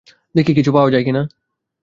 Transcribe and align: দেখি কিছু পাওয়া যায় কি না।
দেখি 0.35 0.51
কিছু 0.53 0.71
পাওয়া 0.71 0.89
যায় 0.91 1.03
কি 1.03 1.11
না। 1.11 1.23